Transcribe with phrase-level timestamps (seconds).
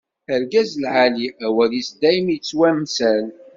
[0.33, 3.25] Argaz lɛali, awal-is dayem ittwamsal.